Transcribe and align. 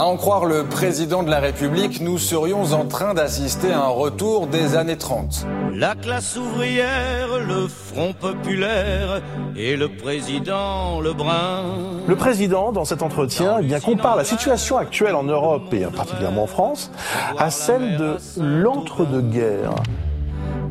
À 0.00 0.04
en 0.04 0.16
croire 0.16 0.44
le 0.44 0.62
président 0.62 1.24
de 1.24 1.30
la 1.30 1.40
République, 1.40 2.00
nous 2.00 2.18
serions 2.18 2.72
en 2.72 2.84
train 2.84 3.14
d'assister 3.14 3.72
à 3.72 3.80
un 3.80 3.88
retour 3.88 4.46
des 4.46 4.76
années 4.76 4.96
30. 4.96 5.44
La 5.74 5.96
classe 5.96 6.36
ouvrière, 6.36 7.26
le 7.44 7.66
Front 7.66 8.12
populaire 8.12 9.20
et 9.56 9.74
le 9.74 9.88
président 9.88 11.00
Lebrun. 11.00 11.64
Le 12.06 12.14
président, 12.14 12.70
dans 12.70 12.84
cet 12.84 13.02
entretien, 13.02 13.56
eh 13.60 13.64
bien, 13.64 13.80
compare 13.80 14.14
la 14.14 14.22
situation 14.22 14.78
actuelle 14.78 15.16
en 15.16 15.24
Europe 15.24 15.74
et 15.74 15.84
particulièrement 15.86 16.44
en 16.44 16.46
France 16.46 16.92
à 17.36 17.50
celle 17.50 17.96
de 17.96 18.16
l'entre-deux-guerres. 18.40 19.74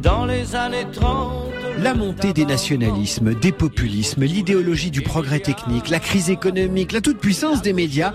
Dans 0.02 0.25
les 0.25 0.55
années 0.55 0.88
30, 0.89 1.44
la 1.78 1.94
montée 1.94 2.34
des 2.34 2.46
nationalismes, 2.46 3.34
des 3.34 3.52
populismes, 3.52 4.23
l'idéologie 4.23 4.91
du 4.91 5.02
progrès 5.02 5.39
technique, 5.39 5.89
la 5.89 6.00
crise 6.00 6.30
économique, 6.30 6.91
la 6.91 7.02
toute-puissance 7.02 7.62
des 7.62 7.73
médias, 7.73 8.14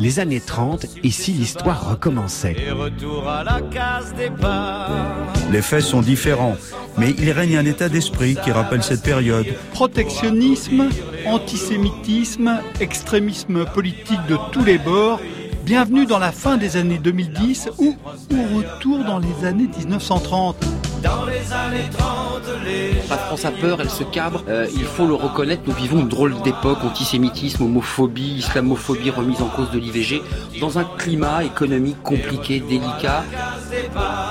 les 0.00 0.18
années 0.18 0.40
30 0.40 0.86
et 1.04 1.10
si 1.10 1.32
l'histoire 1.32 1.90
recommençait. 1.90 2.56
Les 5.52 5.62
faits 5.62 5.82
sont 5.82 6.00
différents, 6.00 6.56
mais 6.98 7.14
il 7.18 7.30
règne 7.30 7.56
un 7.56 7.64
état 7.64 7.88
d'esprit 7.88 8.36
qui 8.42 8.50
rappelle 8.50 8.82
cette 8.82 9.02
période. 9.02 9.46
Protectionnisme, 9.72 10.88
antisémitisme, 11.26 12.60
extrémisme 12.80 13.64
politique 13.66 14.24
de 14.28 14.36
tous 14.52 14.64
les 14.64 14.78
bords, 14.78 15.20
bienvenue 15.64 16.06
dans 16.06 16.18
la 16.18 16.32
fin 16.32 16.56
des 16.56 16.76
années 16.76 16.98
2010 16.98 17.70
ou 17.78 17.96
au 18.32 18.56
retour 18.56 19.04
dans 19.04 19.18
les 19.18 19.46
années 19.46 19.68
1930. 19.78 20.56
Dans 21.06 21.24
les 21.24 21.52
années 21.52 21.88
30, 21.96 22.42
La 23.08 23.16
France 23.16 23.44
a 23.44 23.52
peur, 23.52 23.80
elle 23.80 23.90
se 23.90 24.02
cabre. 24.02 24.42
Euh, 24.48 24.66
il 24.74 24.84
faut 24.84 25.06
le 25.06 25.14
reconnaître, 25.14 25.62
nous 25.66 25.72
vivons 25.72 26.00
une 26.00 26.08
drôle 26.08 26.34
d'époque, 26.42 26.78
antisémitisme, 26.84 27.62
homophobie, 27.62 28.38
islamophobie, 28.38 29.10
remise 29.10 29.40
en 29.40 29.46
cause 29.46 29.70
de 29.70 29.78
l'IVG, 29.78 30.20
dans 30.60 30.78
un 30.78 30.84
climat 30.84 31.44
économique 31.44 32.02
compliqué, 32.02 32.58
délicat. 32.58 33.22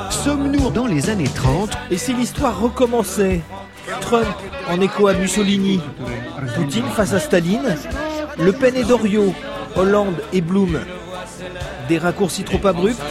Sommes-nous 0.09 0.69
dans 0.71 0.85
les 0.85 1.09
années 1.09 1.29
30 1.33 1.69
Et 1.91 1.97
si 1.97 2.13
l'histoire 2.13 2.59
recommençait 2.59 3.41
Trump 4.01 4.27
en 4.69 4.81
écho 4.81 5.07
à 5.07 5.13
Mussolini, 5.13 5.79
Poutine 6.55 6.87
face 6.93 7.13
à 7.13 7.19
Staline, 7.19 7.77
Le 8.37 8.51
Pen 8.51 8.75
et 8.75 8.83
Doriot, 8.83 9.33
Hollande 9.77 10.21
et 10.33 10.41
Blum. 10.41 10.77
Des 11.87 11.99
raccourcis 11.99 12.43
trop 12.43 12.67
abrupts 12.67 13.01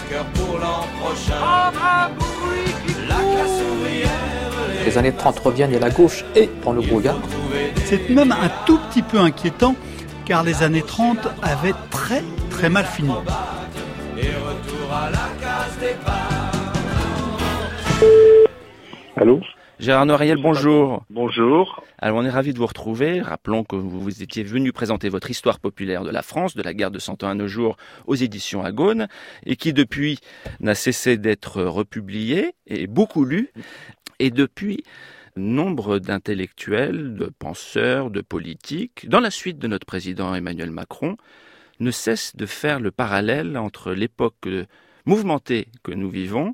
Les 4.85 4.99
années 4.99 5.13
30 5.13 5.39
reviennent 5.39 5.73
et 5.73 5.79
la 5.79 5.89
gauche 5.89 6.25
est 6.35 6.51
dans 6.63 6.73
le 6.73 6.83
brouillard. 6.83 7.19
C'est 7.87 8.11
même 8.11 8.33
un 8.33 8.51
tout 8.67 8.79
petit 8.89 9.03
peu 9.03 9.19
inquiétant 9.19 9.75
car 10.27 10.43
les 10.43 10.63
années 10.63 10.83
30 10.83 11.19
avaient 11.43 11.75
très 11.91 12.23
très 12.51 12.69
mal 12.69 12.85
fini. 12.85 13.13
Allô 19.17 19.41
Gérard 19.81 20.07
Noiriel, 20.07 20.39
bonjour. 20.41 21.05
Bonjour. 21.11 21.83
Alors 21.99 22.19
on 22.19 22.25
est 22.25 22.31
ravi 22.31 22.53
de 22.53 22.59
vous 22.59 22.67
retrouver. 22.67 23.21
Rappelons 23.21 23.65
que 23.65 23.75
vous 23.75 24.23
étiez 24.23 24.45
venu 24.45 24.73
présenter 24.73 25.09
votre 25.09 25.31
histoire 25.31 25.59
populaire 25.59 26.05
de 26.05 26.11
la 26.11 26.23
France, 26.23 26.55
de 26.55 26.63
la 26.63 26.75
guerre 26.75 26.91
de 26.93 26.99
Cent 26.99 27.25
Ans 27.25 27.29
à 27.29 27.35
nos 27.35 27.49
jours, 27.49 27.77
aux 28.07 28.15
éditions 28.15 28.63
Agone, 28.63 29.09
et 29.45 29.57
qui 29.57 29.73
depuis 29.73 30.21
n'a 30.61 30.75
cessé 30.77 31.17
d'être 31.17 31.63
republiée 31.63 32.55
et 32.67 32.87
beaucoup 32.87 33.25
lu. 33.25 33.51
Et 34.19 34.31
depuis, 34.31 34.85
nombre 35.37 35.99
d'intellectuels, 35.99 37.15
de 37.15 37.31
penseurs, 37.39 38.11
de 38.11 38.21
politiques, 38.21 39.09
dans 39.09 39.21
la 39.21 39.31
suite 39.31 39.59
de 39.59 39.67
notre 39.67 39.87
président 39.87 40.35
Emmanuel 40.35 40.71
Macron, 40.71 41.17
ne 41.81 41.91
cessent 41.91 42.37
de 42.37 42.47
faire 42.47 42.81
le 42.81 42.91
parallèle 42.91 43.57
entre 43.57 43.93
l'époque 43.93 44.49
mouvementée 45.07 45.69
que 45.83 45.93
nous 45.93 46.09
vivons 46.09 46.53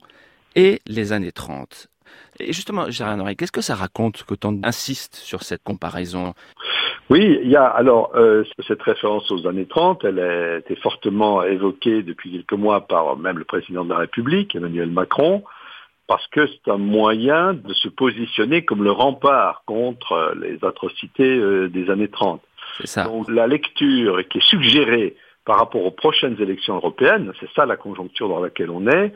et 0.56 0.80
les 0.86 1.12
années 1.12 1.32
30. 1.32 1.88
Et 2.40 2.52
justement, 2.52 2.90
Gérard 2.90 3.16
Noël, 3.16 3.36
qu'est-ce 3.36 3.52
que 3.52 3.60
ça 3.60 3.74
raconte 3.74 4.24
que 4.24 4.34
tant 4.34 4.56
insiste 4.64 5.14
sur 5.14 5.42
cette 5.42 5.62
comparaison? 5.62 6.34
Oui, 7.08 7.38
il 7.42 7.50
y 7.50 7.56
a 7.56 7.66
alors 7.66 8.12
euh, 8.14 8.44
cette 8.66 8.82
référence 8.82 9.30
aux 9.30 9.46
années 9.46 9.66
30, 9.66 10.04
elle 10.04 10.20
a 10.20 10.58
été 10.58 10.76
fortement 10.76 11.42
évoquée 11.42 12.02
depuis 12.02 12.30
quelques 12.30 12.52
mois 12.52 12.86
par 12.86 13.16
même 13.16 13.38
le 13.38 13.44
président 13.44 13.84
de 13.84 13.90
la 13.90 13.98
République, 13.98 14.54
Emmanuel 14.54 14.90
Macron, 14.90 15.42
parce 16.10 16.26
que 16.26 16.44
c'est 16.48 16.68
un 16.68 16.76
moyen 16.76 17.54
de 17.54 17.72
se 17.72 17.88
positionner 17.88 18.64
comme 18.64 18.82
le 18.82 18.90
rempart 18.90 19.62
contre 19.64 20.34
les 20.40 20.58
atrocités 20.64 21.38
euh, 21.38 21.68
des 21.68 21.88
années 21.88 22.08
30. 22.08 22.42
Ça. 22.82 23.04
Donc 23.04 23.30
la 23.30 23.46
lecture 23.46 24.26
qui 24.28 24.38
est 24.38 24.44
suggérée 24.44 25.14
par 25.44 25.58
rapport 25.58 25.84
aux 25.84 25.92
prochaines 25.92 26.36
élections 26.40 26.74
européennes, 26.74 27.32
c'est 27.38 27.48
ça 27.54 27.64
la 27.64 27.76
conjoncture 27.76 28.28
dans 28.28 28.40
laquelle 28.40 28.70
on 28.70 28.88
est, 28.88 29.14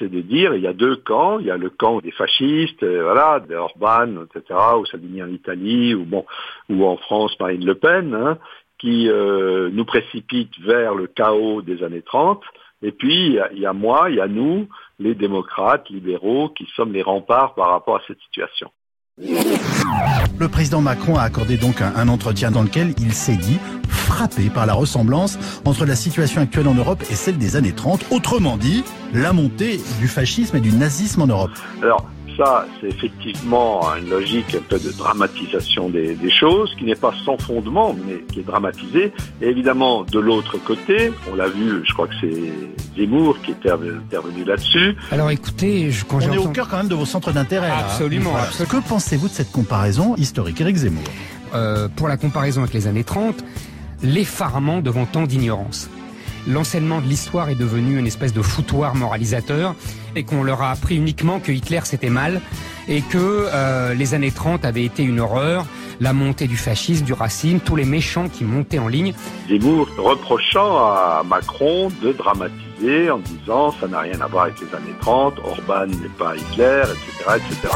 c'est 0.00 0.10
de 0.10 0.20
dire 0.20 0.52
il 0.56 0.62
y 0.62 0.66
a 0.66 0.72
deux 0.72 0.96
camps, 0.96 1.38
il 1.38 1.46
y 1.46 1.50
a 1.52 1.56
le 1.56 1.70
camp 1.70 2.00
des 2.00 2.10
fascistes, 2.10 2.82
euh, 2.82 3.04
voilà, 3.04 3.38
des 3.38 3.54
Orban, 3.54 4.24
etc., 4.24 4.58
ou 4.80 4.84
Salvini 4.86 5.22
en 5.22 5.28
Italie, 5.28 5.94
ou 5.94 6.04
bon, 6.04 6.26
ou 6.68 6.84
en 6.84 6.96
France 6.96 7.38
Marine 7.38 7.64
Le 7.64 7.76
Pen, 7.76 8.16
hein, 8.16 8.38
qui 8.78 9.08
euh, 9.08 9.70
nous 9.72 9.84
précipite 9.84 10.58
vers 10.58 10.96
le 10.96 11.06
chaos 11.06 11.62
des 11.62 11.84
années 11.84 12.02
30. 12.02 12.42
Et 12.82 12.90
puis 12.90 13.26
il 13.26 13.32
y, 13.34 13.38
a, 13.38 13.48
il 13.52 13.60
y 13.60 13.66
a 13.66 13.72
moi, 13.72 14.10
il 14.10 14.16
y 14.16 14.20
a 14.20 14.26
nous, 14.26 14.66
les 15.02 15.14
démocrates, 15.14 15.88
libéraux, 15.90 16.48
qui 16.50 16.66
sommes 16.74 16.92
les 16.92 17.02
remparts 17.02 17.54
par 17.54 17.70
rapport 17.70 17.96
à 17.96 18.00
cette 18.06 18.20
situation. 18.20 18.70
Le 19.18 20.48
président 20.48 20.80
Macron 20.80 21.16
a 21.16 21.22
accordé 21.22 21.56
donc 21.58 21.82
un, 21.82 21.92
un 21.96 22.08
entretien 22.08 22.50
dans 22.50 22.62
lequel 22.62 22.94
il 22.98 23.12
s'est 23.12 23.36
dit 23.36 23.58
frappé 23.88 24.50
par 24.50 24.66
la 24.66 24.74
ressemblance 24.74 25.38
entre 25.64 25.84
la 25.84 25.94
situation 25.94 26.40
actuelle 26.40 26.68
en 26.68 26.74
Europe 26.74 27.02
et 27.10 27.14
celle 27.14 27.38
des 27.38 27.56
années 27.56 27.74
30. 27.74 28.06
Autrement 28.10 28.56
dit, 28.56 28.84
la 29.12 29.32
montée 29.32 29.80
du 30.00 30.08
fascisme 30.08 30.56
et 30.56 30.60
du 30.60 30.72
nazisme 30.72 31.22
en 31.22 31.26
Europe. 31.26 31.52
Alors, 31.82 32.08
ça, 32.36 32.66
c'est 32.80 32.88
effectivement 32.88 33.80
une 33.96 34.08
logique 34.10 34.54
un 34.54 34.62
peu 34.68 34.78
de 34.78 34.90
dramatisation 34.92 35.88
des, 35.90 36.14
des 36.14 36.30
choses, 36.30 36.74
qui 36.78 36.84
n'est 36.84 36.94
pas 36.94 37.12
sans 37.24 37.36
fondement, 37.38 37.94
mais 38.06 38.22
qui 38.32 38.40
est 38.40 38.44
dramatisée. 38.44 39.12
Et 39.40 39.46
évidemment, 39.48 40.04
de 40.04 40.18
l'autre 40.18 40.58
côté, 40.58 41.12
on 41.30 41.34
l'a 41.36 41.48
vu, 41.48 41.82
je 41.84 41.92
crois 41.92 42.06
que 42.08 42.14
c'est 42.20 42.52
Zemmour 43.00 43.38
qui 43.42 43.52
était 43.52 43.70
intervenu 43.70 44.44
là-dessus. 44.44 44.96
Alors 45.10 45.30
écoutez, 45.30 45.90
je, 45.90 46.04
On 46.10 46.20
est 46.20 46.38
au 46.38 46.48
cœur 46.48 46.68
quand 46.68 46.78
même 46.78 46.88
de 46.88 46.94
vos 46.94 47.06
centres 47.06 47.32
d'intérêt. 47.32 47.70
hein. 47.70 47.84
Absolument. 47.84 48.32
Que 48.68 48.76
pensez-vous 48.88 49.28
de 49.28 49.32
cette 49.32 49.52
comparaison 49.52 50.14
historique 50.16 50.60
Éric 50.60 50.76
Zemmour? 50.76 51.02
Euh, 51.54 51.88
pour 51.94 52.08
la 52.08 52.16
comparaison 52.16 52.62
avec 52.62 52.72
les 52.74 52.86
années 52.86 53.04
30, 53.04 53.44
l'effarement 54.02 54.80
devant 54.80 55.06
tant 55.06 55.24
d'ignorance. 55.24 55.88
L'enseignement 56.48 57.00
de 57.00 57.06
l'histoire 57.06 57.50
est 57.50 57.54
devenu 57.54 57.98
une 57.98 58.06
espèce 58.06 58.32
de 58.32 58.42
foutoir 58.42 58.96
moralisateur 58.96 59.74
et 60.16 60.24
qu'on 60.24 60.42
leur 60.42 60.62
a 60.62 60.72
appris 60.72 60.96
uniquement 60.96 61.38
que 61.38 61.52
Hitler 61.52 61.80
c'était 61.84 62.10
mal 62.10 62.40
et 62.88 63.00
que 63.00 63.46
euh, 63.52 63.94
les 63.94 64.14
années 64.14 64.32
30 64.32 64.64
avaient 64.64 64.84
été 64.84 65.04
une 65.04 65.20
horreur, 65.20 65.66
la 66.00 66.12
montée 66.12 66.48
du 66.48 66.56
fascisme, 66.56 67.04
du 67.04 67.12
racisme, 67.12 67.60
tous 67.60 67.76
les 67.76 67.84
méchants 67.84 68.28
qui 68.28 68.42
montaient 68.42 68.80
en 68.80 68.88
ligne. 68.88 69.14
Zemmour 69.48 69.88
reprochant 69.96 70.78
à 70.78 71.22
Macron 71.24 71.90
de 72.02 72.12
dramatiser 72.12 73.10
en 73.10 73.18
disant 73.18 73.70
ça 73.80 73.86
n'a 73.86 74.00
rien 74.00 74.20
à 74.20 74.26
voir 74.26 74.44
avec 74.44 74.60
les 74.60 74.74
années 74.74 74.96
30, 75.00 75.34
Orban 75.44 75.86
n'est 75.86 76.08
pas 76.18 76.34
Hitler, 76.36 76.82
etc. 76.82 77.36
etc. 77.36 77.68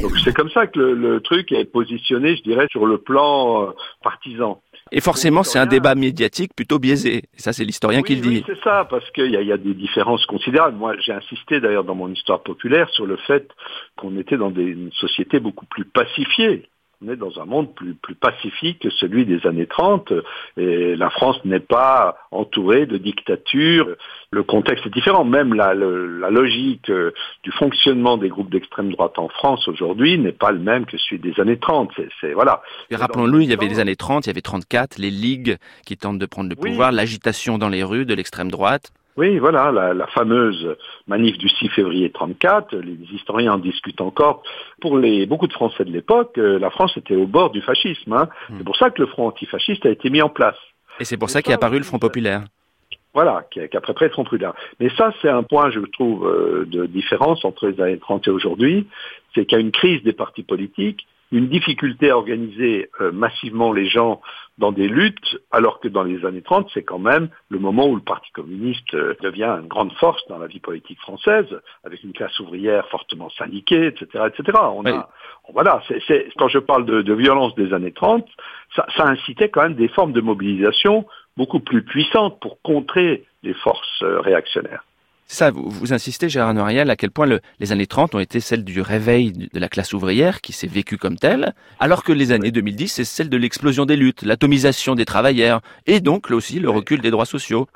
Donc 0.00 0.12
c'est 0.22 0.32
comme 0.32 0.50
ça 0.50 0.68
que 0.68 0.78
le, 0.78 0.94
le 0.94 1.20
truc 1.20 1.50
est 1.50 1.64
positionné, 1.64 2.36
je 2.36 2.42
dirais, 2.42 2.68
sur 2.70 2.86
le 2.86 2.98
plan 2.98 3.64
euh, 3.64 3.66
partisan. 4.04 4.62
Et 4.92 5.00
forcément, 5.00 5.42
c'est 5.42 5.58
un 5.58 5.66
débat 5.66 5.94
médiatique 5.94 6.52
plutôt 6.54 6.78
biaisé. 6.78 7.16
Et 7.16 7.40
ça, 7.40 7.52
c'est 7.52 7.64
l'historien 7.64 8.02
qui 8.02 8.14
le 8.16 8.20
dit. 8.22 8.28
Oui, 8.28 8.44
c'est 8.46 8.62
ça, 8.62 8.86
parce 8.88 9.08
qu'il 9.10 9.30
y, 9.30 9.36
a- 9.36 9.40
il 9.42 9.48
y 9.48 9.52
a 9.52 9.56
des 9.56 9.74
différences 9.74 10.24
considérables. 10.26 10.76
Moi, 10.76 10.94
j'ai 10.98 11.12
insisté 11.12 11.60
d'ailleurs 11.60 11.84
dans 11.84 11.94
mon 11.94 12.08
histoire 12.12 12.42
populaire 12.42 12.88
sur 12.90 13.06
le 13.06 13.16
fait 13.16 13.48
qu'on 13.96 14.16
était 14.18 14.36
dans 14.36 14.50
des, 14.50 14.62
une 14.64 14.92
société 14.92 15.40
beaucoup 15.40 15.66
plus 15.66 15.84
pacifiée. 15.84 16.68
On 17.00 17.12
est 17.12 17.16
dans 17.16 17.38
un 17.40 17.44
monde 17.44 17.72
plus, 17.76 17.94
plus 17.94 18.16
pacifique 18.16 18.80
que 18.80 18.90
celui 18.90 19.24
des 19.24 19.46
années 19.46 19.68
30 19.68 20.12
et 20.56 20.96
la 20.96 21.10
France 21.10 21.36
n'est 21.44 21.60
pas 21.60 22.18
entourée 22.32 22.86
de 22.86 22.98
dictatures. 22.98 23.94
Le 24.32 24.42
contexte 24.42 24.84
est 24.86 24.90
différent. 24.90 25.24
Même 25.24 25.54
la, 25.54 25.74
le- 25.74 26.18
la 26.18 26.30
logique 26.30 26.90
euh, 26.90 27.12
du 27.44 27.52
fonctionnement 27.52 28.16
des 28.16 28.28
groupes 28.28 28.50
d'extrême 28.50 28.90
droite 28.90 29.16
en 29.16 29.28
France 29.28 29.68
aujourd'hui 29.68 30.18
n'est 30.18 30.32
pas 30.32 30.50
le 30.50 30.58
même 30.58 30.86
que 30.86 30.98
celui 30.98 31.20
des 31.20 31.38
années 31.40 31.58
30. 31.58 31.92
C'est, 31.94 32.08
c'est- 32.20 32.32
voilà. 32.32 32.62
Rappelons-le, 32.92 33.42
il 33.42 33.48
y 33.50 33.52
avait 33.52 33.68
les 33.68 33.78
années 33.78 33.94
30, 33.94 34.26
il 34.26 34.30
y 34.30 34.32
avait 34.32 34.40
34, 34.40 34.98
les 34.98 35.10
ligues 35.12 35.56
qui 35.86 35.96
tentent 35.96 36.18
de 36.18 36.26
prendre 36.26 36.50
le 36.50 36.56
Oui. 36.60 36.70
pouvoir, 36.70 36.90
l'agitation 36.90 37.58
dans 37.58 37.68
les 37.68 37.84
rues 37.84 38.06
de 38.06 38.14
l'extrême 38.14 38.50
droite. 38.50 38.90
Oui, 39.18 39.38
voilà, 39.38 39.72
la, 39.72 39.94
la 39.94 40.06
fameuse 40.06 40.76
manif 41.08 41.36
du 41.38 41.48
6 41.48 41.70
février 41.70 42.08
34, 42.10 42.76
les 42.76 42.96
historiens 43.12 43.54
en 43.54 43.58
discutent 43.58 44.00
encore. 44.00 44.44
Pour 44.80 44.96
les, 44.96 45.26
beaucoup 45.26 45.48
de 45.48 45.52
Français 45.52 45.84
de 45.84 45.90
l'époque, 45.90 46.38
euh, 46.38 46.56
la 46.60 46.70
France 46.70 46.96
était 46.96 47.16
au 47.16 47.26
bord 47.26 47.50
du 47.50 47.60
fascisme. 47.60 48.12
hein. 48.12 48.28
C'est 48.56 48.62
pour 48.64 48.76
ça 48.76 48.90
que 48.90 49.02
le 49.02 49.08
front 49.08 49.26
antifasciste 49.26 49.84
a 49.86 49.90
été 49.90 50.08
mis 50.08 50.22
en 50.22 50.28
place. 50.28 50.54
Et 51.00 51.04
c'est 51.04 51.16
pour 51.16 51.30
ça 51.30 51.42
qu'est 51.42 51.52
apparu 51.52 51.78
le 51.78 51.84
Front 51.84 51.98
populaire. 51.98 52.44
Voilà, 53.12 53.44
qui, 53.50 53.58
qui 53.68 53.76
après 53.76 53.92
près 53.92 54.08
Front 54.08 54.22
Prudent. 54.22 54.54
Mais 54.78 54.88
ça, 54.90 55.12
c'est 55.20 55.28
un 55.28 55.42
point, 55.42 55.70
je 55.70 55.80
trouve, 55.80 56.24
euh, 56.24 56.64
de 56.66 56.86
différence 56.86 57.44
entre 57.44 57.66
les 57.66 57.80
années 57.80 57.98
30 57.98 58.28
et 58.28 58.30
aujourd'hui. 58.30 58.86
C'est 59.34 59.46
qu'il 59.46 59.58
y 59.58 59.60
a 59.60 59.64
une 59.64 59.72
crise 59.72 60.00
des 60.04 60.12
partis 60.12 60.44
politiques 60.44 61.08
une 61.30 61.48
difficulté 61.48 62.10
à 62.10 62.16
organiser 62.16 62.90
euh, 63.00 63.12
massivement 63.12 63.72
les 63.72 63.86
gens 63.86 64.20
dans 64.56 64.72
des 64.72 64.88
luttes, 64.88 65.38
alors 65.52 65.78
que 65.78 65.88
dans 65.88 66.02
les 66.02 66.24
années 66.24 66.42
30, 66.42 66.68
c'est 66.72 66.82
quand 66.82 66.98
même 66.98 67.28
le 67.48 67.58
moment 67.58 67.86
où 67.86 67.94
le 67.94 68.02
Parti 68.02 68.30
communiste 68.32 68.94
euh, 68.94 69.14
devient 69.22 69.58
une 69.60 69.68
grande 69.68 69.92
force 69.94 70.26
dans 70.28 70.38
la 70.38 70.46
vie 70.46 70.58
politique 70.60 70.98
française, 71.00 71.46
avec 71.84 72.02
une 72.02 72.12
classe 72.12 72.38
ouvrière 72.40 72.88
fortement 72.88 73.30
syndiquée, 73.30 73.86
etc., 73.86 74.26
etc. 74.26 74.58
On 74.74 74.84
a, 74.86 75.08
voilà, 75.52 75.82
c'est, 75.88 76.28
quand 76.36 76.48
je 76.48 76.58
parle 76.58 76.86
de, 76.86 77.02
de, 77.02 77.14
violence 77.14 77.54
des 77.54 77.72
années 77.72 77.92
30, 77.92 78.26
ça, 78.74 78.86
ça 78.96 79.06
incitait 79.06 79.48
quand 79.48 79.62
même 79.62 79.74
des 79.74 79.88
formes 79.88 80.12
de 80.12 80.20
mobilisation 80.20 81.06
beaucoup 81.36 81.60
plus 81.60 81.82
puissantes 81.82 82.40
pour 82.40 82.60
contrer 82.62 83.24
les 83.42 83.54
forces 83.54 84.02
euh, 84.02 84.20
réactionnaires. 84.20 84.84
Ça, 85.30 85.50
vous, 85.50 85.68
vous, 85.68 85.92
insistez, 85.92 86.30
Gérard 86.30 86.54
Noiriel, 86.54 86.88
à 86.88 86.96
quel 86.96 87.10
point 87.10 87.26
le, 87.26 87.40
les 87.60 87.70
années 87.70 87.86
30 87.86 88.14
ont 88.14 88.18
été 88.18 88.40
celles 88.40 88.64
du 88.64 88.80
réveil 88.80 89.32
de 89.32 89.60
la 89.60 89.68
classe 89.68 89.92
ouvrière 89.92 90.40
qui 90.40 90.54
s'est 90.54 90.66
vécue 90.66 90.96
comme 90.96 91.16
telle, 91.16 91.52
alors 91.80 92.02
que 92.02 92.12
les 92.12 92.32
années 92.32 92.50
2010, 92.50 92.88
c'est 92.88 93.04
celle 93.04 93.28
de 93.28 93.36
l'explosion 93.36 93.84
des 93.84 93.96
luttes, 93.96 94.22
l'atomisation 94.22 94.94
des 94.94 95.04
travailleurs, 95.04 95.60
et 95.86 96.00
donc 96.00 96.30
là 96.30 96.36
aussi 96.36 96.60
le 96.60 96.70
recul 96.70 97.02
des 97.02 97.10
droits 97.10 97.26
sociaux. 97.26 97.68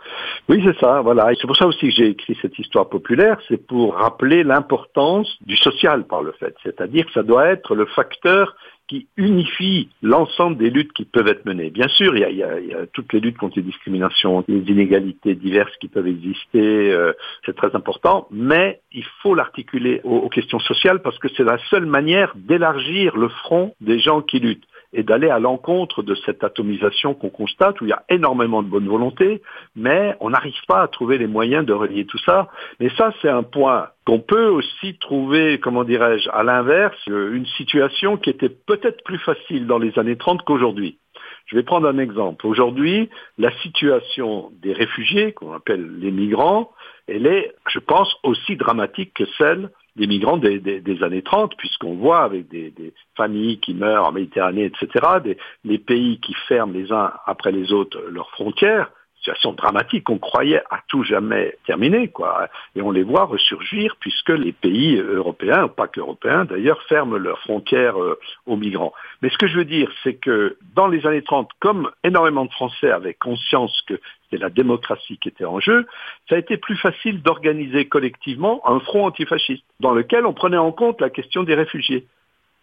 Oui, 0.49 0.62
c'est 0.64 0.78
ça, 0.81 1.02
voilà. 1.02 1.31
Et 1.31 1.37
c'est 1.38 1.46
pour 1.46 1.56
ça 1.56 1.66
aussi 1.66 1.88
que 1.88 1.94
j'ai 1.94 2.08
écrit 2.08 2.38
cette 2.40 2.58
histoire 2.58 2.88
populaire, 2.88 3.38
c'est 3.49 3.58
pour 3.58 3.96
rappeler 3.96 4.44
l'importance 4.44 5.37
du 5.44 5.58
social 5.58 6.04
par 6.04 6.22
le 6.22 6.32
fait. 6.32 6.54
C'est-à-dire 6.62 7.04
que 7.04 7.12
ça 7.12 7.22
doit 7.22 7.49
être 7.49 7.75
le 7.75 7.84
facteur 7.84 8.56
qui 8.88 9.08
unifie 9.17 9.88
l'ensemble 10.02 10.58
des 10.58 10.70
luttes 10.70 10.93
qui 10.93 11.05
peuvent 11.05 11.29
être 11.29 11.44
menées. 11.46 11.70
Bien 11.70 11.88
sûr, 11.88 12.17
il 12.17 12.37
y 12.37 12.43
a, 12.43 12.87
toutes 12.93 13.12
les 13.12 13.20
luttes 13.20 13.38
contre 13.38 13.56
les 13.56 13.62
discriminations, 13.62 14.44
les 14.49 14.61
inégalités 14.70 15.34
diverses 15.34 15.75
qui 15.81 15.88
peuvent 15.88 16.06
exister, 16.06 16.93
euh, 16.93 17.12
c'est 17.46 17.56
très 17.56 17.75
important, 17.75 18.26
mais 18.31 18.81
il 18.93 19.05
faut 19.23 19.34
l'articuler 19.34 20.00
aux 20.05 20.29
questions 20.29 20.58
sociales 20.58 21.00
parce 21.00 21.19
que 21.19 21.29
c'est 21.37 21.44
la 21.44 21.58
seule 21.70 21.87
manière 21.87 22.32
d'élargir 22.37 23.17
le 23.17 23.29
front 23.29 23.75
des 23.81 23.99
gens 23.99 24.20
qui 24.20 24.40
luttent 24.40 24.67
et 24.92 25.02
d'aller 25.02 25.30
à 25.30 25.38
l'encontre 25.38 26.02
de 26.02 26.14
cette 26.14 26.44
atomisation 26.44 27.14
qu'on 27.14 27.30
constate, 27.30 27.80
où 27.80 27.86
il 27.86 27.90
y 27.90 27.94
a 27.94 28.04
énormément 28.08 28.62
de 28.62 28.68
bonne 28.68 28.88
volonté, 28.88 29.42
mais 29.74 30.14
on 30.20 30.30
n'arrive 30.30 30.60
pas 30.68 30.82
à 30.82 30.88
trouver 30.88 31.18
les 31.18 31.26
moyens 31.26 31.64
de 31.64 31.72
relier 31.72 32.04
tout 32.04 32.18
ça. 32.18 32.48
Mais 32.80 32.90
ça, 32.96 33.12
c'est 33.22 33.28
un 33.28 33.42
point 33.42 33.88
qu'on 34.04 34.20
peut 34.20 34.48
aussi 34.48 34.98
trouver, 34.98 35.58
comment 35.60 35.84
dirais-je, 35.84 36.28
à 36.30 36.42
l'inverse, 36.42 36.98
une 37.06 37.46
situation 37.46 38.16
qui 38.16 38.30
était 38.30 38.48
peut-être 38.50 39.02
plus 39.04 39.18
facile 39.18 39.66
dans 39.66 39.78
les 39.78 39.98
années 39.98 40.16
30 40.16 40.42
qu'aujourd'hui. 40.42 40.98
Je 41.46 41.56
vais 41.56 41.62
prendre 41.62 41.88
un 41.88 41.98
exemple. 41.98 42.46
Aujourd'hui, 42.46 43.10
la 43.38 43.50
situation 43.58 44.52
des 44.62 44.72
réfugiés, 44.72 45.32
qu'on 45.32 45.52
appelle 45.52 45.98
les 45.98 46.10
migrants, 46.10 46.70
elle 47.08 47.26
est, 47.26 47.52
je 47.68 47.78
pense, 47.78 48.14
aussi 48.22 48.56
dramatique 48.56 49.12
que 49.14 49.24
celle 49.38 49.70
des 49.96 50.06
migrants 50.06 50.38
des, 50.38 50.58
des, 50.58 50.80
des 50.80 51.02
années 51.02 51.22
30, 51.22 51.56
puisqu'on 51.56 51.94
voit 51.94 52.22
avec 52.22 52.48
des, 52.48 52.70
des, 52.70 52.92
familles 53.16 53.58
qui 53.58 53.74
meurent 53.74 54.06
en 54.06 54.12
Méditerranée, 54.12 54.64
etc., 54.64 54.88
des, 55.22 55.36
les 55.64 55.78
pays 55.78 56.18
qui 56.20 56.34
ferment 56.48 56.72
les 56.72 56.90
uns 56.92 57.12
après 57.26 57.52
les 57.52 57.72
autres 57.72 58.00
leurs 58.10 58.30
frontières, 58.30 58.90
situation 59.22 59.52
dramatique 59.52 60.04
qu'on 60.04 60.18
croyait 60.18 60.62
à 60.70 60.80
tout 60.88 61.04
jamais 61.04 61.56
terminée, 61.64 62.08
quoi. 62.08 62.48
Et 62.74 62.82
on 62.82 62.90
les 62.90 63.04
voit 63.04 63.24
ressurgir 63.24 63.94
puisque 64.00 64.30
les 64.30 64.52
pays 64.52 64.96
européens, 64.96 65.68
pas 65.68 65.86
qu'européens 65.86 66.44
d'ailleurs, 66.44 66.82
ferment 66.88 67.16
leurs 67.16 67.38
frontières 67.40 68.00
euh, 68.00 68.18
aux 68.46 68.56
migrants. 68.56 68.92
Mais 69.20 69.30
ce 69.30 69.38
que 69.38 69.46
je 69.46 69.56
veux 69.56 69.64
dire, 69.64 69.90
c'est 70.02 70.14
que 70.14 70.56
dans 70.74 70.88
les 70.88 71.06
années 71.06 71.22
30, 71.22 71.48
comme 71.60 71.90
énormément 72.02 72.44
de 72.44 72.50
Français 72.50 72.90
avaient 72.90 73.14
conscience 73.14 73.80
que 73.86 74.00
c'était 74.32 74.43
la 74.43 74.50
démocratie 74.50 75.19
qui 75.19 75.29
était 75.29 75.44
en 75.44 75.61
jeu, 75.61 75.87
ça 76.29 76.37
a 76.37 76.38
été 76.38 76.56
plus 76.56 76.76
facile 76.76 77.23
d'organiser 77.23 77.87
collectivement 77.87 78.62
un 78.69 78.81
front 78.81 79.05
antifasciste 79.05 79.64
dans 79.81 79.93
lequel 79.93 80.26
on 80.26 80.32
prenait 80.32 80.56
en 80.56 80.73
compte 80.73 81.00
la 81.00 81.11
question 81.11 81.43
des 81.43 81.55
réfugiés. 81.55 82.06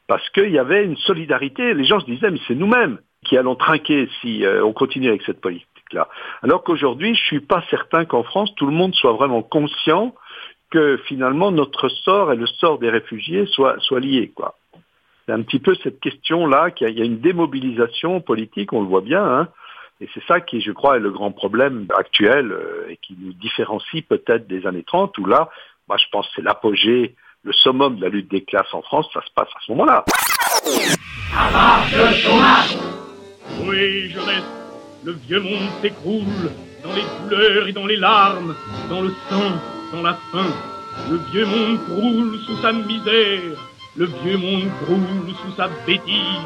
Parce 0.07 0.27
qu'il 0.31 0.49
y 0.49 0.57
avait 0.57 0.83
une 0.83 0.97
solidarité, 0.97 1.73
les 1.73 1.85
gens 1.85 1.99
se 1.99 2.05
disaient, 2.05 2.31
mais 2.31 2.39
c'est 2.47 2.55
nous-mêmes 2.55 2.99
qui 3.25 3.37
allons 3.37 3.55
trinquer 3.55 4.09
si 4.21 4.43
euh, 4.43 4.63
on 4.63 4.73
continue 4.73 5.09
avec 5.09 5.21
cette 5.23 5.41
politique. 5.41 5.67
Là. 5.91 6.07
Alors 6.41 6.63
qu'aujourd'hui, 6.63 7.15
je 7.15 7.21
suis 7.21 7.39
pas 7.39 7.63
certain 7.69 8.05
qu'en 8.05 8.23
France, 8.23 8.53
tout 8.55 8.65
le 8.65 8.71
monde 8.71 8.95
soit 8.95 9.13
vraiment 9.13 9.41
conscient 9.41 10.15
que 10.71 10.97
finalement 11.05 11.51
notre 11.51 11.89
sort 11.89 12.31
et 12.31 12.35
le 12.35 12.45
sort 12.45 12.77
des 12.79 12.89
réfugiés 12.89 13.45
soient, 13.47 13.77
liés. 13.99 14.31
C'est 15.25 15.33
un 15.33 15.41
petit 15.41 15.59
peu 15.59 15.75
cette 15.83 15.99
question-là, 15.99 16.71
qu'il 16.71 16.97
y 16.97 17.01
a 17.01 17.05
une 17.05 17.19
démobilisation 17.19 18.21
politique, 18.21 18.71
on 18.71 18.81
le 18.81 18.87
voit 18.87 19.01
bien, 19.01 19.23
hein, 19.23 19.47
et 20.01 20.09
c'est 20.13 20.23
ça 20.25 20.39
qui, 20.39 20.61
je 20.61 20.71
crois, 20.71 20.97
est 20.97 21.01
le 21.01 21.11
grand 21.11 21.31
problème 21.31 21.87
actuel 21.97 22.51
euh, 22.51 22.87
et 22.89 22.97
qui 22.97 23.17
nous 23.19 23.33
différencie 23.33 24.03
peut-être 24.03 24.47
des 24.47 24.65
années 24.65 24.83
30, 24.83 25.17
où 25.17 25.25
là, 25.25 25.49
moi 25.87 25.97
je 25.97 26.05
pense 26.11 26.27
que 26.27 26.33
c'est 26.37 26.41
l'apogée, 26.41 27.15
le 27.43 27.53
summum 27.53 27.97
de 27.97 28.01
la 28.01 28.09
lutte 28.09 28.29
des 28.29 28.43
classes 28.43 28.73
en 28.73 28.81
France, 28.81 29.09
ça 29.13 29.21
se 29.21 29.31
passe 29.33 29.49
à 29.49 29.59
ce 29.65 29.71
moment-là. 29.71 30.05
Oui, 33.65 34.09
je 34.09 34.19
reste 34.19 34.59
le 35.03 35.13
vieux 35.13 35.39
monde 35.39 35.69
s'écroule 35.81 36.51
dans 36.83 36.93
les 36.93 37.03
douleurs 37.23 37.67
et 37.67 37.71
dans 37.71 37.85
les 37.85 37.95
larmes, 37.95 38.55
dans 38.89 39.01
le 39.01 39.13
sang, 39.29 39.51
dans 39.93 40.01
la 40.01 40.17
faim. 40.31 40.51
Le 41.09 41.17
vieux 41.31 41.45
monde 41.45 41.79
croule 41.85 42.37
sous 42.45 42.57
sa 42.57 42.73
misère, 42.73 43.57
le 43.95 44.05
vieux 44.05 44.37
monde 44.37 44.69
croule 44.83 45.33
sous 45.43 45.55
sa 45.55 45.67
bêtise. 45.85 46.45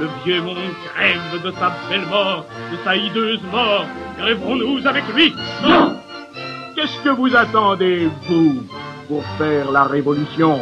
Le 0.00 0.08
vieux 0.24 0.40
monde 0.40 0.56
crève 0.94 1.42
de 1.42 1.50
sa 1.52 1.74
belle 1.88 2.06
mort, 2.06 2.46
de 2.72 2.76
sa 2.84 2.96
hideuse 2.96 3.42
mort. 3.52 3.84
Crèverons-nous 4.18 4.86
avec 4.86 5.04
lui? 5.14 5.34
Non 5.62 5.96
Qu'est-ce 6.74 7.02
que 7.02 7.10
vous 7.10 7.34
attendez, 7.34 8.08
vous, 8.28 8.62
pour 9.08 9.24
faire 9.36 9.70
la 9.70 9.84
révolution? 9.84 10.60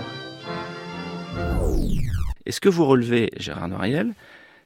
Et 2.47 2.53
ce 2.53 2.61
que 2.61 2.69
vous 2.69 2.87
relevez, 2.87 3.31
Gérard 3.39 3.69
Noiriel, 3.69 4.15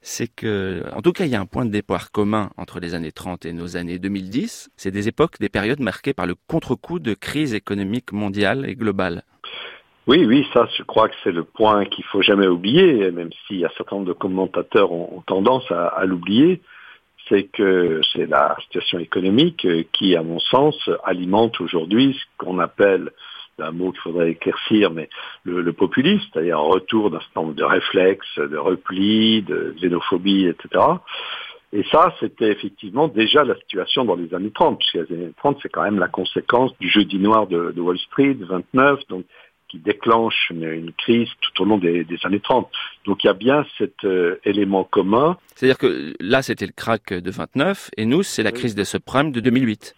c'est 0.03 0.29
que, 0.29 0.85
en 0.95 1.03
tout 1.03 1.13
cas, 1.13 1.25
il 1.25 1.31
y 1.31 1.35
a 1.35 1.41
un 1.41 1.47
point 1.47 1.65
de 1.65 1.71
départ 1.71 2.11
commun 2.11 2.51
entre 2.57 2.79
les 2.79 2.95
années 2.95 3.13
30 3.13 3.47
et 3.47 3.53
nos 3.53 3.77
années 3.77 3.99
2010. 3.99 4.71
C'est 4.77 4.91
des 4.91 5.09
époques, 5.09 5.39
des 5.41 5.49
périodes 5.49 5.81
marquées 5.81 6.15
par 6.15 6.27
le 6.27 6.37
contre-coup 6.47 7.01
de 7.01 7.15
crise 7.15 7.53
économique 7.53 8.13
mondiale 8.13 8.65
et 8.69 8.77
globale. 8.77 9.25
Oui, 10.11 10.27
oui, 10.27 10.45
ça, 10.53 10.67
je 10.77 10.83
crois 10.83 11.09
que 11.09 11.15
c'est 11.23 11.31
le 11.31 11.45
point 11.45 11.85
qu'il 11.85 12.03
faut 12.03 12.21
jamais 12.21 12.49
oublier, 12.49 13.13
même 13.13 13.31
si 13.47 13.65
un 13.65 13.69
certain 13.77 13.95
nombre 13.95 14.09
de 14.09 14.13
commentateurs 14.13 14.91
ont, 14.91 15.23
tendance 15.25 15.71
à, 15.71 16.05
l'oublier. 16.05 16.63
C'est 17.29 17.45
que 17.45 18.01
c'est 18.13 18.27
la 18.27 18.57
situation 18.63 18.99
économique 18.99 19.65
qui, 19.93 20.17
à 20.17 20.25
mon 20.25 20.41
sens, 20.41 20.75
alimente 21.05 21.61
aujourd'hui 21.61 22.19
ce 22.21 22.45
qu'on 22.45 22.59
appelle 22.59 23.13
un 23.61 23.71
mot 23.71 23.93
qu'il 23.93 24.01
faudrait 24.01 24.33
éclaircir, 24.33 24.91
mais 24.91 25.09
le, 25.45 25.61
le 25.61 25.73
populisme, 25.73 26.27
c'est-à-dire 26.33 26.59
un 26.59 26.63
retour 26.63 27.13
d'un 27.13 27.21
certain 27.21 27.43
nombre 27.43 27.55
de 27.55 27.63
réflexes, 27.63 28.37
de 28.37 28.57
repli, 28.57 29.43
de 29.43 29.77
xénophobie, 29.79 30.47
etc. 30.47 30.87
Et 31.73 31.85
ça, 31.93 32.13
c'était 32.19 32.51
effectivement 32.51 33.07
déjà 33.07 33.45
la 33.45 33.55
situation 33.55 34.05
dans 34.05 34.17
les 34.17 34.35
années 34.35 34.51
30, 34.51 34.81
puisque 34.81 35.09
les 35.09 35.15
années 35.17 35.33
30, 35.37 35.59
c'est 35.63 35.69
quand 35.69 35.85
même 35.85 36.01
la 36.01 36.09
conséquence 36.09 36.77
du 36.81 36.89
jeudi 36.89 37.19
noir 37.19 37.47
de, 37.47 37.71
de 37.71 37.81
Wall 37.81 37.99
Street, 37.99 38.37
29, 38.41 39.07
donc 39.09 39.25
qui 39.71 39.79
déclenche 39.79 40.51
une, 40.51 40.65
une, 40.65 40.93
crise 40.93 41.29
tout 41.41 41.63
au 41.63 41.65
long 41.65 41.79
des, 41.79 42.05
des, 42.05 42.19
années 42.25 42.41
30. 42.41 42.69
Donc 43.05 43.23
il 43.23 43.29
y 43.29 43.31
a 43.31 43.35
bien 43.35 43.65
cet 43.79 44.05
euh, 44.05 44.41
élément 44.45 44.85
commun. 44.85 45.37
C'est-à-dire 45.55 45.79
que 45.79 46.15
là, 46.19 46.43
c'était 46.43 46.67
le 46.67 46.73
crack 46.73 47.13
de 47.13 47.31
29, 47.31 47.91
et 47.97 48.07
nous, 48.07 48.23
c'est 48.23 48.43
la 48.43 48.53
crise 48.53 48.75
des 48.75 48.85
subprimes 48.85 49.31
de 49.31 49.41
2008. 49.41 49.95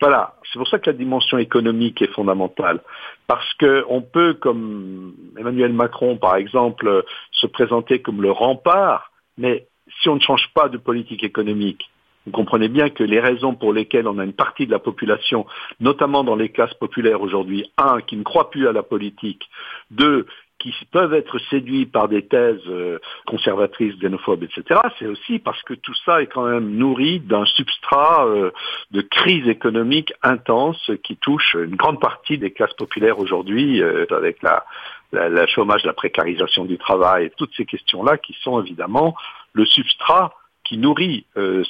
Voilà, 0.00 0.34
c'est 0.50 0.58
pour 0.58 0.66
ça 0.66 0.78
que 0.78 0.88
la 0.88 0.96
dimension 0.96 1.36
économique 1.36 2.00
est 2.00 2.12
fondamentale. 2.12 2.80
Parce 3.26 3.52
que 3.54 3.84
on 3.88 4.00
peut, 4.00 4.34
comme 4.34 5.14
Emmanuel 5.38 5.72
Macron 5.74 6.16
par 6.16 6.36
exemple, 6.36 7.04
se 7.32 7.46
présenter 7.46 8.00
comme 8.00 8.22
le 8.22 8.30
rempart, 8.30 9.12
mais 9.36 9.66
si 10.00 10.08
on 10.08 10.14
ne 10.14 10.20
change 10.20 10.48
pas 10.54 10.68
de 10.68 10.78
politique 10.78 11.22
économique, 11.22 11.90
vous 12.26 12.32
comprenez 12.32 12.68
bien 12.68 12.90
que 12.90 13.02
les 13.02 13.20
raisons 13.20 13.54
pour 13.54 13.72
lesquelles 13.72 14.06
on 14.06 14.18
a 14.18 14.24
une 14.24 14.32
partie 14.32 14.66
de 14.66 14.70
la 14.70 14.78
population, 14.78 15.46
notamment 15.80 16.22
dans 16.22 16.36
les 16.36 16.50
classes 16.50 16.74
populaires 16.74 17.22
aujourd'hui, 17.22 17.70
un, 17.78 18.00
qui 18.00 18.16
ne 18.16 18.22
croit 18.22 18.50
plus 18.50 18.68
à 18.68 18.72
la 18.72 18.82
politique, 18.82 19.48
deux, 19.90 20.26
qui 20.60 20.74
peuvent 20.92 21.14
être 21.14 21.38
séduits 21.50 21.86
par 21.86 22.08
des 22.08 22.26
thèses 22.26 22.60
euh, 22.68 22.98
conservatrices, 23.26 23.96
xénophobes, 23.98 24.44
etc., 24.44 24.80
c'est 24.98 25.06
aussi 25.06 25.38
parce 25.38 25.60
que 25.62 25.74
tout 25.74 25.94
ça 26.04 26.22
est 26.22 26.26
quand 26.26 26.44
même 26.44 26.70
nourri 26.70 27.18
d'un 27.18 27.46
substrat 27.46 28.26
euh, 28.26 28.50
de 28.90 29.00
crise 29.00 29.48
économique 29.48 30.12
intense 30.22 30.90
qui 31.02 31.16
touche 31.16 31.54
une 31.54 31.76
grande 31.76 32.00
partie 32.00 32.36
des 32.36 32.50
classes 32.50 32.74
populaires 32.74 33.18
aujourd'hui, 33.18 33.82
euh, 33.82 34.04
avec 34.10 34.42
la, 34.42 34.64
la, 35.12 35.30
la, 35.30 35.46
chômage, 35.46 35.84
la 35.84 35.94
précarisation 35.94 36.66
du 36.66 36.76
travail, 36.76 37.32
toutes 37.38 37.54
ces 37.56 37.64
questions-là 37.64 38.18
qui 38.18 38.36
sont 38.42 38.60
évidemment 38.60 39.16
le 39.54 39.64
substrat 39.64 40.34
qui 40.70 40.78
nourrit 40.78 41.26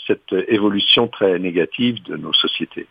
cette 0.07 0.35
évolution 0.49 1.09
très 1.09 1.39
négative 1.39 2.03
de 2.03 2.17
nos 2.19 2.35
sociétés. 2.35 2.87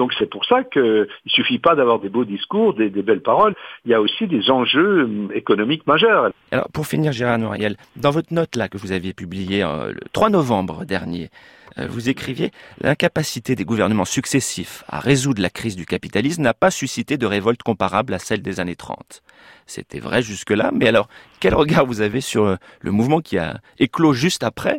Donc 0.00 0.14
c'est 0.18 0.30
pour 0.30 0.46
ça 0.46 0.64
qu'il 0.64 0.80
ne 0.80 1.06
suffit 1.26 1.58
pas 1.58 1.74
d'avoir 1.74 2.00
des 2.00 2.08
beaux 2.08 2.24
discours, 2.24 2.72
des, 2.72 2.88
belles 2.88 3.20
paroles, 3.20 3.54
il 3.84 3.90
y 3.90 3.94
a 3.94 4.00
aussi 4.00 4.26
des 4.26 4.50
enjeux 4.50 5.04
hum, 5.04 5.30
économiques 5.34 5.86
majeurs. 5.86 6.30
Alors 6.52 6.70
pour 6.72 6.86
finir, 6.86 7.12
Gérard 7.12 7.36
Noiriel, 7.36 7.76
dans 7.96 8.10
votre 8.10 8.32
note 8.32 8.56
là 8.56 8.70
que 8.70 8.78
vous 8.78 8.92
aviez 8.92 9.12
publiée 9.12 9.62
euh, 9.62 9.92
le 9.92 10.00
3 10.14 10.30
novembre 10.30 10.86
dernier, 10.86 11.28
euh, 11.76 11.86
vous 11.86 12.08
écriviez 12.08 12.50
L'incapacité 12.80 13.54
des 13.54 13.66
gouvernements 13.66 14.06
successifs 14.06 14.84
à 14.88 15.00
résoudre 15.00 15.42
la 15.42 15.50
crise 15.50 15.76
du 15.76 15.84
capitalisme 15.84 16.40
n'a 16.40 16.54
pas 16.54 16.70
suscité 16.70 17.18
de 17.18 17.26
révolte 17.26 17.62
comparable 17.62 18.14
à 18.14 18.18
celle 18.18 18.40
des 18.40 18.58
années 18.58 18.76
30. 18.76 19.22
C'était 19.66 20.00
vrai 20.00 20.22
jusque-là, 20.22 20.70
mais 20.72 20.88
alors 20.88 21.10
quel 21.40 21.54
regard 21.54 21.84
vous 21.84 22.00
avez 22.00 22.22
sur 22.22 22.46
euh, 22.46 22.56
le 22.80 22.90
mouvement 22.90 23.20
qui 23.20 23.36
a 23.36 23.60
éclos 23.78 24.14
juste 24.14 24.44
après 24.44 24.78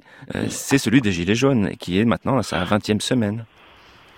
C'est 0.49 0.79
celui 0.79 0.99
des 0.99 1.11
Gilets 1.11 1.35
jaunes, 1.35 1.75
qui 1.79 1.99
est 1.99 2.05
maintenant 2.05 2.39
à 2.39 2.43
sa 2.43 2.65
20e 2.65 3.01
semaine? 3.01 3.45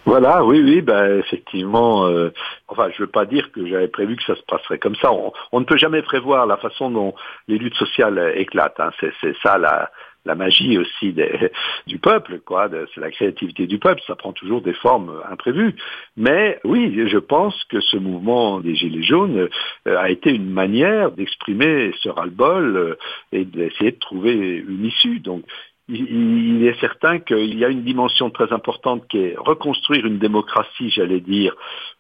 Voilà, 0.06 0.44
oui, 0.44 0.62
oui, 0.62 0.82
ben 0.82 1.20
effectivement. 1.20 2.06
Euh, 2.08 2.34
enfin, 2.68 2.90
je 2.96 3.04
veux 3.04 3.10
pas 3.10 3.26
dire 3.26 3.52
que 3.52 3.66
j'avais 3.66 3.88
prévu 3.88 4.18
que 4.18 4.24
ça 4.24 4.36
se 4.36 4.44
passerait 4.44 4.80
comme 4.80 4.96
ça. 4.96 5.12
On, 5.52 5.60
ne 5.60 5.66
peut 5.66 5.78
jamais 5.78 6.02
prévoir 6.02 6.46
la 6.46 6.58
façon 6.58 6.92
dont 6.92 7.16
les 7.48 7.58
luttes 7.58 7.76
sociales 7.76 8.34
éclatent. 8.36 8.80
Hein. 8.80 8.92
C'est 9.00 9.36
ça 9.42 9.58
la, 9.58 9.90
la 10.26 10.36
magie 10.36 10.78
aussi 10.78 11.16
du 11.88 12.00
peuple, 12.00 12.40
quoi. 12.40 12.70
C'est 12.94 13.02
la 13.02 13.12
créativité 13.12 13.68
du 13.68 13.80
peuple. 13.80 14.02
Ça 14.08 14.16
prend 14.16 14.34
toujours 14.34 14.62
des 14.62 14.74
formes 14.74 15.22
imprévues. 15.30 15.76
Mais 16.18 16.60
oui, 16.64 17.08
je 17.08 17.18
pense 17.18 17.64
que 17.66 17.80
ce 17.80 17.98
mouvement 17.98 18.60
des 18.60 18.76
Gilets 18.76 19.04
jaunes 19.04 19.50
euh, 19.88 19.98
a 19.98 20.10
été 20.10 20.32
une 20.32 20.50
manière 20.50 21.12
d'exprimer 21.12 21.94
ce 22.02 22.10
ras-le-bol 22.10 22.78
euh, 22.78 22.96
et 23.32 23.46
d'essayer 23.46 23.92
de 23.92 24.00
trouver 24.00 24.34
une 24.68 24.86
issue. 24.86 25.20
Donc, 25.20 25.44
il 25.90 26.66
est 26.66 26.80
certain 26.80 27.20
qu'il 27.20 27.58
y 27.58 27.66
a 27.66 27.68
une 27.68 27.84
dimension 27.84 28.30
très 28.30 28.54
importante 28.54 29.06
qui 29.10 29.18
est 29.18 29.36
reconstruire 29.38 30.06
une 30.06 30.18
démocratie, 30.18 30.90
j'allais 30.90 31.20
dire, 31.20 31.56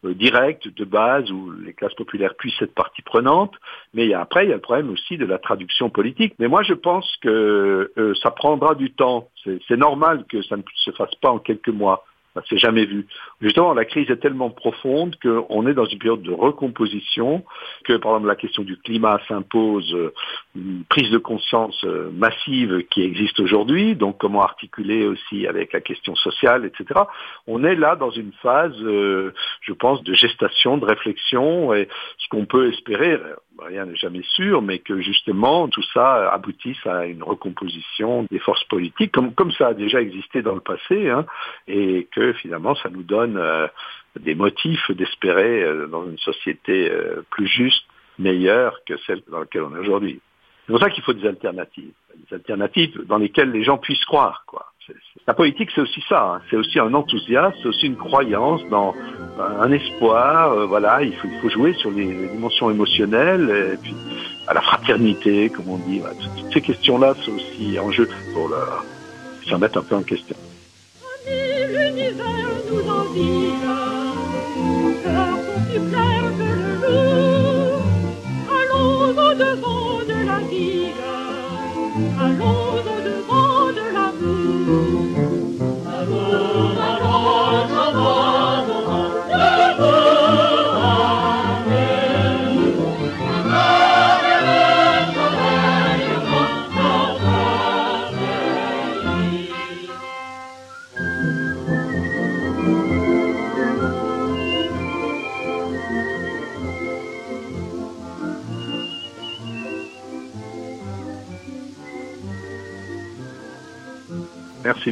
euh, 0.05 0.13
directe, 0.13 0.69
de 0.69 0.85
base, 0.85 1.29
où 1.31 1.51
les 1.51 1.73
classes 1.73 1.93
populaires 1.95 2.35
puissent 2.35 2.61
être 2.61 2.73
partie 2.73 3.01
prenante. 3.01 3.53
Mais 3.93 4.13
après, 4.13 4.45
il 4.45 4.49
y 4.49 4.53
a 4.53 4.55
le 4.55 4.61
problème 4.61 4.89
aussi 4.89 5.17
de 5.17 5.25
la 5.25 5.37
traduction 5.37 5.89
politique. 5.89 6.33
Mais 6.39 6.47
moi, 6.47 6.63
je 6.63 6.73
pense 6.73 7.17
que 7.21 7.91
euh, 7.97 8.13
ça 8.21 8.31
prendra 8.31 8.73
du 8.75 8.93
temps. 8.93 9.27
C'est 9.67 9.77
normal 9.77 10.25
que 10.29 10.41
ça 10.43 10.55
ne 10.55 10.63
se 10.75 10.91
fasse 10.91 11.13
pas 11.15 11.29
en 11.29 11.39
quelques 11.39 11.67
mois. 11.67 12.05
Ça 12.33 12.41
s'est 12.49 12.57
jamais 12.57 12.85
vu. 12.85 13.05
Justement, 13.41 13.73
la 13.73 13.85
crise 13.85 14.09
est 14.09 14.17
tellement 14.17 14.49
profonde 14.49 15.15
qu'on 15.21 15.67
est 15.67 15.75
dans 15.75 15.85
une 15.85 15.99
période 15.99 16.23
de 16.23 16.31
recomposition, 16.31 17.43
que 17.85 17.93
par 17.97 18.13
exemple 18.13 18.27
la 18.27 18.35
question 18.35 18.63
du 18.63 18.77
climat 18.77 19.19
s'impose 19.27 19.93
euh, 19.93 20.13
une 20.55 20.83
prise 20.89 21.11
de 21.11 21.19
conscience 21.19 21.79
euh, 21.83 22.09
massive 22.11 22.85
qui 22.89 23.03
existe 23.03 23.39
aujourd'hui, 23.39 23.95
donc 23.95 24.17
comment 24.17 24.41
articuler 24.41 25.05
aussi 25.05 25.45
avec 25.45 25.73
la 25.73 25.81
question 25.81 26.15
sociale, 26.15 26.65
etc. 26.65 27.01
On 27.45 27.63
est 27.63 27.75
là 27.75 27.95
dans 27.95 28.11
une 28.11 28.31
phase, 28.41 28.75
euh, 28.81 29.33
je 29.61 29.73
pense, 29.73 30.03
de 30.03 30.13
gestation, 30.15 30.77
de 30.77 30.85
réflexion, 30.85 31.73
et 31.73 31.87
ce 32.17 32.27
qu'on 32.29 32.45
peut 32.45 32.71
espérer, 32.73 33.19
rien 33.59 33.85
n'est 33.85 33.95
jamais 33.95 34.23
sûr, 34.23 34.61
mais 34.61 34.79
que 34.79 35.01
justement 35.01 35.67
tout 35.67 35.83
ça 35.93 36.31
aboutisse 36.31 36.85
à 36.85 37.05
une 37.05 37.21
recomposition 37.21 38.25
des 38.31 38.39
forces 38.39 38.63
politiques, 38.65 39.11
comme, 39.11 39.33
comme 39.33 39.51
ça 39.51 39.67
a 39.67 39.73
déjà 39.73 40.01
existé 40.01 40.41
dans 40.41 40.55
le 40.55 40.61
passé, 40.61 41.09
hein, 41.09 41.25
et 41.67 42.07
que 42.11 42.22
finalement 42.31 42.75
ça 42.75 42.89
nous 42.89 43.03
donne 43.03 43.37
euh, 43.37 43.67
des 44.19 44.35
motifs 44.35 44.91
d'espérer 44.91 45.63
euh, 45.63 45.87
dans 45.87 46.05
une 46.05 46.17
société 46.17 46.89
euh, 46.89 47.23
plus 47.29 47.47
juste, 47.47 47.83
meilleure 48.19 48.79
que 48.85 48.93
celle 49.05 49.21
dans 49.29 49.39
laquelle 49.39 49.63
on 49.63 49.75
est 49.75 49.79
aujourd'hui. 49.79 50.21
C'est 50.65 50.71
pour 50.71 50.79
ça 50.79 50.89
qu'il 50.89 51.03
faut 51.03 51.13
des 51.13 51.27
alternatives, 51.27 51.91
des 52.15 52.35
alternatives 52.35 53.01
dans 53.05 53.17
lesquelles 53.17 53.51
les 53.51 53.63
gens 53.63 53.77
puissent 53.77 54.05
croire. 54.05 54.45
La 55.27 55.33
politique, 55.33 55.69
c'est 55.73 55.81
aussi 55.81 56.01
ça. 56.07 56.35
Hein. 56.35 56.41
C'est 56.49 56.57
aussi 56.57 56.79
un 56.79 56.93
enthousiasme, 56.93 57.55
c'est 57.61 57.67
aussi 57.67 57.87
une 57.87 57.97
croyance 57.97 58.65
dans 58.69 58.93
un 59.39 59.71
espoir. 59.71 60.67
Voilà, 60.67 61.01
il 61.01 61.13
faut, 61.15 61.49
jouer 61.49 61.73
sur 61.73 61.91
les, 61.91 62.27
dimensions 62.27 62.69
émotionnelles 62.69 63.77
à 64.47 64.53
la 64.53 64.61
fraternité, 64.61 65.49
comme 65.49 65.69
on 65.69 65.77
dit. 65.77 66.01
Toutes 66.37 66.53
ces 66.53 66.61
questions-là 66.61 67.13
sont 67.15 67.33
aussi 67.33 67.79
en 67.79 67.91
jeu 67.91 68.07
pour 68.33 68.49
s'en 69.47 69.57
mettre 69.57 69.79
un 69.79 69.83
peu 69.83 69.95
en 69.95 70.03
question. 70.03 70.35
L'univers 71.73 72.53
nous 72.69 72.87
envie, 72.87 73.42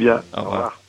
revoir. 0.00 0.24
Au 0.32 0.42
revoir. 0.44 0.81